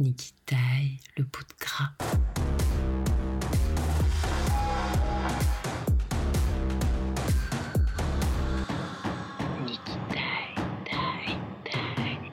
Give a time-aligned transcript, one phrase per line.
[0.00, 1.92] ni qui taille le bout de gras.
[9.66, 11.38] Ni qui taille, taille,
[11.70, 12.32] taille.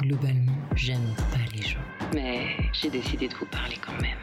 [0.00, 1.78] Globalement, j'aime pas les gens.
[2.12, 4.18] Mais j'ai décidé de vous parler quand même.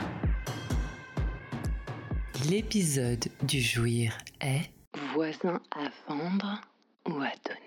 [2.49, 4.69] L'épisode du jouir est
[5.13, 6.59] Voisin à vendre
[7.07, 7.62] ou à donner.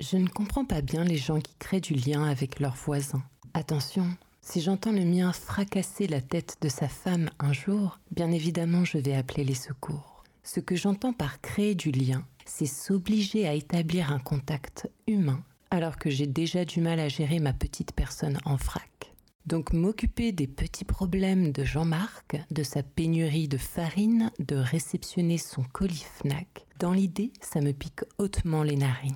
[0.00, 3.22] Je ne comprends pas bien les gens qui créent du lien avec leurs voisins.
[3.52, 4.06] Attention,
[4.40, 8.96] si j'entends le mien fracasser la tête de sa femme un jour, bien évidemment je
[8.96, 10.24] vais appeler les secours.
[10.42, 15.98] Ce que j'entends par créer du lien, c'est s'obliger à établir un contact humain alors
[15.98, 19.12] que j'ai déjà du mal à gérer ma petite personne en frac.
[19.44, 25.62] Donc m'occuper des petits problèmes de Jean-Marc, de sa pénurie de farine, de réceptionner son
[25.62, 29.14] colis Fnac, dans l'idée, ça me pique hautement les narines.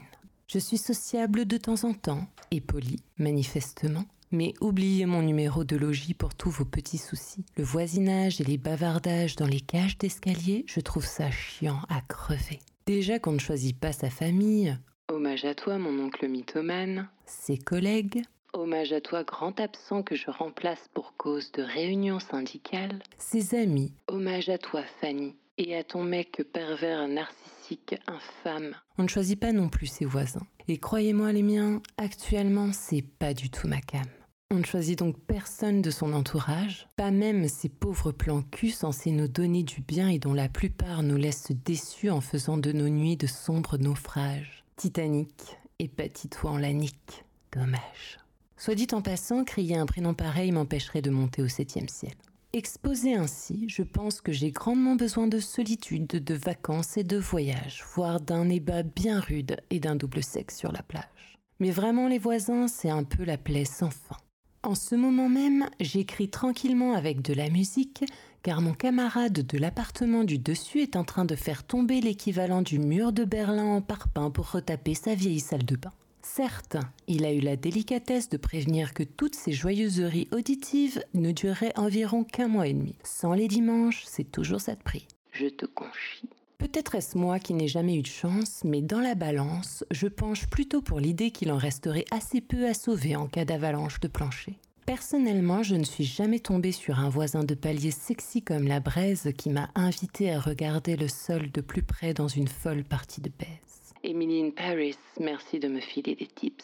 [0.54, 5.74] Je suis sociable de temps en temps, et poli, manifestement, mais oubliez mon numéro de
[5.74, 7.44] logis pour tous vos petits soucis.
[7.56, 12.60] Le voisinage et les bavardages dans les cages d'escalier, je trouve ça chiant à crever.
[12.86, 18.22] Déjà qu'on ne choisit pas sa famille, hommage à toi mon oncle mythomane, ses collègues,
[18.52, 23.02] Hommage à toi, grand absent que je remplace pour cause de réunion syndicale.
[23.18, 23.92] Ses amis.
[24.06, 25.34] Hommage à toi, Fanny.
[25.58, 27.53] Et à ton mec pervers narcissique
[28.06, 28.74] infâme.
[28.98, 30.46] On ne choisit pas non plus ses voisins.
[30.68, 34.06] Et croyez-moi, les miens, actuellement, c'est pas du tout ma cam.
[34.50, 39.10] On ne choisit donc personne de son entourage, pas même ces pauvres plans cul censés
[39.10, 42.88] nous donner du bien et dont la plupart nous laissent déçus en faisant de nos
[42.88, 44.64] nuits de sombres naufrages.
[44.76, 47.24] Titanic, épatite-toi en la nique.
[47.52, 48.18] Dommage.
[48.56, 52.14] Soit dit en passant, crier un prénom pareil m'empêcherait de monter au septième ciel.
[52.56, 57.82] Exposé ainsi, je pense que j'ai grandement besoin de solitude, de vacances et de voyages,
[57.96, 61.36] voire d'un ébat bien rude et d'un double sexe sur la plage.
[61.58, 64.18] Mais vraiment les voisins, c'est un peu la plaie sans fin.
[64.62, 68.04] En ce moment même, j'écris tranquillement avec de la musique,
[68.44, 72.78] car mon camarade de l'appartement du dessus est en train de faire tomber l'équivalent du
[72.78, 75.92] mur de Berlin en parpaing pour retaper sa vieille salle de bain.
[76.24, 81.78] Certes, il a eu la délicatesse de prévenir que toutes ces joyeuseries auditives ne dureraient
[81.78, 82.96] environ qu'un mois et demi.
[83.04, 85.06] Sans les dimanches, c'est toujours ça de prix.
[85.32, 86.28] Je te confie.
[86.58, 90.46] Peut-être est-ce moi qui n'ai jamais eu de chance, mais dans la balance, je penche
[90.46, 94.58] plutôt pour l'idée qu'il en resterait assez peu à sauver en cas d'avalanche de plancher.
[94.86, 99.30] Personnellement, je ne suis jamais tombée sur un voisin de palier sexy comme la braise
[99.36, 103.30] qui m'a invité à regarder le sol de plus près dans une folle partie de
[103.38, 103.73] baise.
[104.04, 106.62] Emily in Paris, merci de me filer des tips.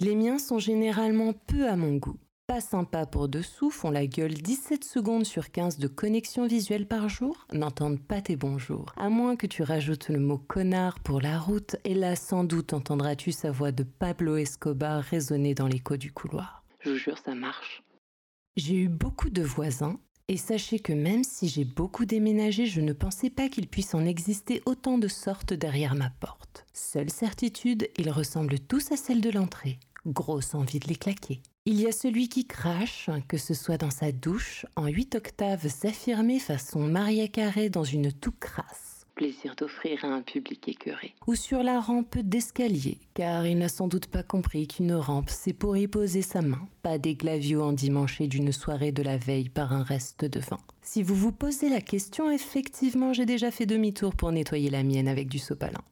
[0.00, 2.18] Les miens sont généralement peu à mon goût.
[2.48, 7.08] Pas sympa pour dessous, font la gueule 17 secondes sur 15 de connexion visuelle par
[7.08, 8.92] jour, n'entendent pas tes bonjours.
[8.96, 12.72] À moins que tu rajoutes le mot connard pour la route, et là sans doute
[12.72, 16.64] entendras-tu sa voix de Pablo Escobar résonner dans l'écho du couloir.
[16.80, 17.84] Je vous jure, ça marche.
[18.56, 20.00] J'ai eu beaucoup de voisins,
[20.32, 24.06] et sachez que même si j'ai beaucoup déménagé, je ne pensais pas qu'il puisse en
[24.06, 26.64] exister autant de sortes derrière ma porte.
[26.72, 29.78] Seule certitude, ils ressemblent tous à celle de l'entrée.
[30.06, 31.42] Grosse envie de les claquer.
[31.66, 35.68] Il y a celui qui crache, que ce soit dans sa douche, en 8 octaves
[35.68, 41.14] s'affirmer façon Maria Carré dans une toux crasse plaisir d'offrir à un public écœuré.
[41.26, 45.52] Ou sur la rampe d'escalier, car il n'a sans doute pas compris qu'une rampe, c'est
[45.52, 49.72] pour y poser sa main, pas des glavios endimanchés d'une soirée de la veille par
[49.72, 50.60] un reste de vin.
[50.82, 55.08] Si vous vous posez la question, effectivement, j'ai déjà fait demi-tour pour nettoyer la mienne
[55.08, 55.82] avec du sopalin.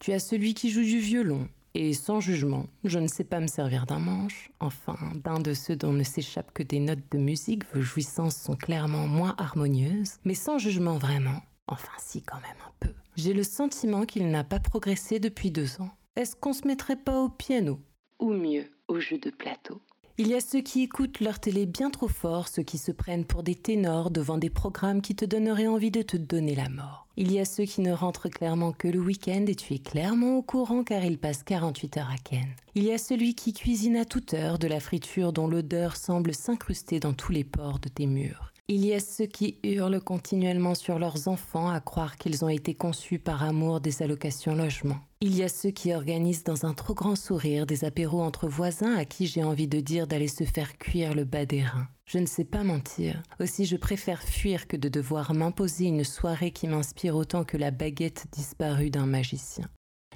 [0.00, 3.46] Tu as celui qui joue du violon, et sans jugement, je ne sais pas me
[3.46, 7.62] servir d'un manche, enfin d'un de ceux dont ne s'échappent que des notes de musique,
[7.72, 12.72] vos jouissances sont clairement moins harmonieuses, mais sans jugement vraiment, Enfin si, quand même un
[12.80, 12.92] peu.
[13.16, 15.90] J'ai le sentiment qu'il n'a pas progressé depuis deux ans.
[16.16, 17.80] Est-ce qu'on se mettrait pas au piano?
[18.18, 19.80] Ou mieux, au jeu de plateau
[20.20, 23.24] il y a ceux qui écoutent leur télé bien trop fort, ceux qui se prennent
[23.24, 27.06] pour des ténors devant des programmes qui te donneraient envie de te donner la mort.
[27.16, 30.36] Il y a ceux qui ne rentrent clairement que le week-end et tu es clairement
[30.36, 32.48] au courant car ils passent 48 heures à Ken.
[32.74, 36.34] Il y a celui qui cuisine à toute heure de la friture dont l'odeur semble
[36.34, 38.52] s'incruster dans tous les pores de tes murs.
[38.70, 42.74] Il y a ceux qui hurlent continuellement sur leurs enfants à croire qu'ils ont été
[42.74, 44.98] conçus par amour des allocations logement.
[45.22, 48.94] Il y a ceux qui organisent dans un trop grand sourire des apéros entre voisins
[48.94, 51.88] à qui j'ai envie de dire d'aller se faire cuire le bas des reins.
[52.04, 53.22] Je ne sais pas mentir.
[53.40, 57.70] Aussi je préfère fuir que de devoir m'imposer une soirée qui m'inspire autant que la
[57.70, 59.66] baguette disparue d'un magicien.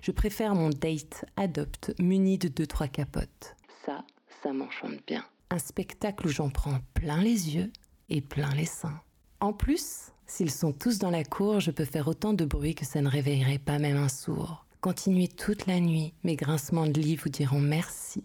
[0.02, 3.56] Je préfère mon date adopte muni de deux trois capotes.
[3.86, 4.04] Ça,
[4.42, 5.24] ça m'enchante bien.
[5.48, 7.70] Un spectacle où j'en prends plein les yeux
[8.12, 9.00] et plein les seins.
[9.40, 12.84] En plus, s'ils sont tous dans la cour, je peux faire autant de bruit que
[12.84, 14.66] ça ne réveillerait pas même un sourd.
[14.80, 18.22] Continuez toute la nuit, mes grincements de lit vous diront merci.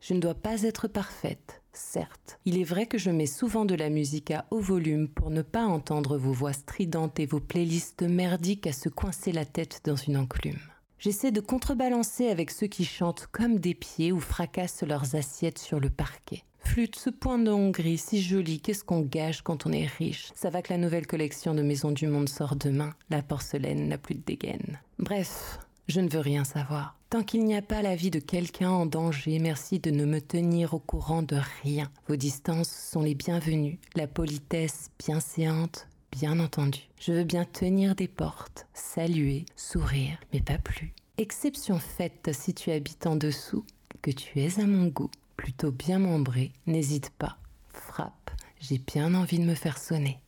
[0.00, 2.38] Je ne dois pas être parfaite, certes.
[2.44, 5.42] Il est vrai que je mets souvent de la musique à haut volume pour ne
[5.42, 9.96] pas entendre vos voix stridentes et vos playlists merdiques à se coincer la tête dans
[9.96, 10.58] une enclume.
[10.98, 15.80] J'essaie de contrebalancer avec ceux qui chantent comme des pieds ou fracassent leurs assiettes sur
[15.80, 16.44] le parquet.
[16.62, 20.50] Flûte, ce point de Hongrie, si joli, qu'est-ce qu'on gâche quand on est riche Ça
[20.50, 24.14] va que la nouvelle collection de Maisons du Monde sort demain, la porcelaine n'a plus
[24.14, 24.78] de dégaine.
[24.98, 25.58] Bref,
[25.88, 26.96] je ne veux rien savoir.
[27.10, 30.20] Tant qu'il n'y a pas la vie de quelqu'un en danger, merci de ne me
[30.20, 31.90] tenir au courant de rien.
[32.06, 36.80] Vos distances sont les bienvenues, la politesse bienséante, bien entendu.
[37.00, 40.94] Je veux bien tenir des portes, saluer, sourire, mais pas plus.
[41.18, 43.64] Exception faite si tu habites en dessous,
[44.02, 45.10] que tu es à mon goût,
[45.40, 47.38] plutôt bien membré, n'hésite pas,
[47.70, 50.20] frappe, j'ai bien envie de me faire sonner.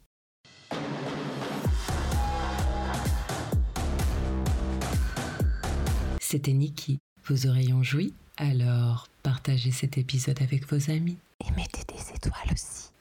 [6.19, 6.99] C'était Niki.
[7.26, 11.19] Vos oreilles ont joui Alors, partagez cet épisode avec vos amis.
[11.47, 12.91] Et mettez des étoiles aussi.